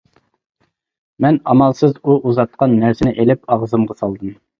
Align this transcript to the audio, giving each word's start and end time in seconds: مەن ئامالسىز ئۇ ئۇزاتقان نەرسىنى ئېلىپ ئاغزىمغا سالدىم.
مەن 1.25 1.35
ئامالسىز 1.53 1.93
ئۇ 1.99 2.15
ئۇزاتقان 2.31 2.73
نەرسىنى 2.85 3.13
ئېلىپ 3.25 3.45
ئاغزىمغا 3.57 3.99
سالدىم. 4.01 4.33